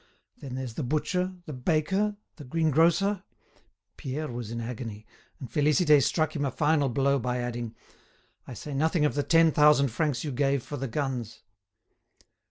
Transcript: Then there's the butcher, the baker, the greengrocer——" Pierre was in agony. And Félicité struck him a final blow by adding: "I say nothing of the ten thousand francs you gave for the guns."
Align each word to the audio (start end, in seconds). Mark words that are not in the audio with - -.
Then 0.39 0.55
there's 0.55 0.73
the 0.73 0.81
butcher, 0.81 1.35
the 1.45 1.53
baker, 1.53 2.17
the 2.37 2.43
greengrocer——" 2.43 3.21
Pierre 3.97 4.31
was 4.31 4.49
in 4.49 4.59
agony. 4.59 5.05
And 5.39 5.47
Félicité 5.47 6.01
struck 6.01 6.35
him 6.35 6.43
a 6.43 6.49
final 6.49 6.89
blow 6.89 7.19
by 7.19 7.37
adding: 7.39 7.75
"I 8.47 8.55
say 8.55 8.73
nothing 8.73 9.05
of 9.05 9.13
the 9.13 9.21
ten 9.21 9.51
thousand 9.51 9.89
francs 9.89 10.23
you 10.23 10.31
gave 10.31 10.63
for 10.63 10.77
the 10.77 10.87
guns." 10.87 11.43